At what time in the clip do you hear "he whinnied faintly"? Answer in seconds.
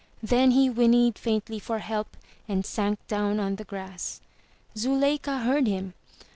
0.49-1.59